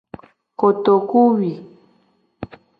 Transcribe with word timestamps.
Kotokuwui. 0.59 1.51